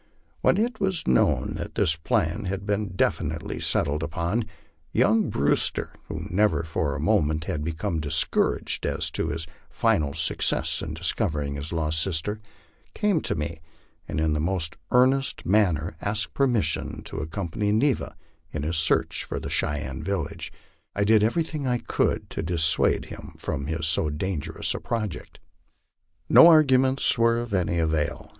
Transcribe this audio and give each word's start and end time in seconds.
When 0.41 0.57
it 0.57 0.79
was 0.79 1.05
known 1.07 1.53
that 1.57 1.75
this 1.75 1.95
plan 1.95 2.45
had 2.45 2.65
been 2.65 2.95
definitely 2.95 3.59
settled 3.59 4.01
upon, 4.01 4.45
young 4.91 5.29
Brewster, 5.29 5.93
who 6.05 6.25
never 6.31 6.63
for 6.63 6.95
a 6.95 6.99
moment 6.99 7.43
had 7.43 7.63
become 7.63 7.99
discouraged 7.99 8.87
as 8.87 9.11
to 9.11 9.27
his 9.27 9.45
final 9.69 10.15
suc 10.15 10.41
cess 10.41 10.81
in 10.81 10.95
discovering 10.95 11.53
his 11.53 11.71
lost 11.71 12.01
sister, 12.01 12.39
came 12.95 13.21
to 13.21 13.35
me, 13.35 13.61
and 14.07 14.19
in 14.19 14.33
the 14.33 14.39
most 14.39 14.75
earnest 14.89 15.45
manner 15.45 15.95
asked 16.01 16.33
permission 16.33 17.03
to 17.03 17.17
accompany 17.17 17.71
Neva 17.71 18.15
in 18.51 18.63
his 18.63 18.77
search 18.77 19.23
for 19.23 19.39
the 19.39 19.51
Cheyenne 19.51 20.01
village. 20.01 20.51
I 20.95 21.03
did 21.03 21.23
everything 21.23 21.67
I 21.67 21.77
could 21.77 22.27
to 22.31 22.41
dissuade 22.41 23.05
him 23.13 23.35
from 23.37 23.69
so 23.83 24.09
dangerous 24.09 24.73
a 24.73 24.79
project. 24.79 25.39
No 26.27 26.47
arguments 26.47 27.19
were 27.19 27.37
of 27.37 27.53
any 27.53 27.77
avail. 27.77 28.29